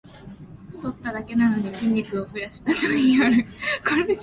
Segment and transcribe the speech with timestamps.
[0.71, 3.45] 太っただけなのに筋肉を増やしたと言いはる